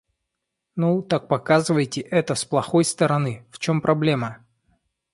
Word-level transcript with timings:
Ну 0.75 1.03
так 1.03 1.27
показывайте 1.27 2.01
это 2.01 2.33
с 2.33 2.43
плохой 2.43 2.85
стороны, 2.85 3.45
в 3.51 3.59
чём 3.59 3.81
проблема? 3.81 4.43